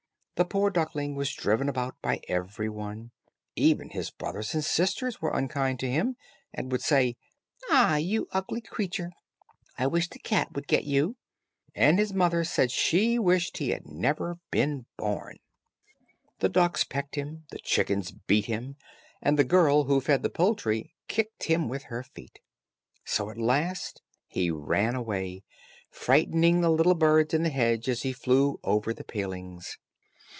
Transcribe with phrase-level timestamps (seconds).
[0.35, 3.11] The poor duckling was driven about by every one;
[3.55, 6.15] even his brothers and sisters were unkind to him,
[6.51, 7.15] and would say,
[7.69, 9.11] "Ah, you ugly creature,
[9.77, 11.15] I wish the cat would get you,"
[11.75, 15.37] and his mother said she wished he had never been born.
[16.39, 18.77] The ducks pecked him, the chickens beat him,
[19.21, 22.39] and the girl who fed the poultry kicked him with her feet.
[23.05, 25.43] So at last he ran away,
[25.91, 29.77] frightening the little birds in the hedge as he flew over the palings.